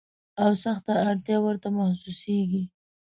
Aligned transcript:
او 0.43 0.51
سخته 0.63 0.93
اړتیا 1.09 1.37
ورته 1.41 1.67
محسوسیږي. 1.77 2.63